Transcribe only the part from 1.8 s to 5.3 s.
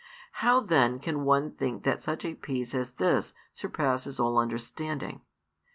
that such a peace as this surpasses all understanding?